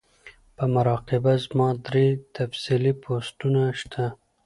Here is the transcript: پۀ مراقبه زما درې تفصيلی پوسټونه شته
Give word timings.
پۀ 0.55 0.65
مراقبه 0.75 1.33
زما 1.45 1.69
درې 1.87 2.07
تفصيلی 2.35 2.93
پوسټونه 3.03 3.61
شته 3.79 4.05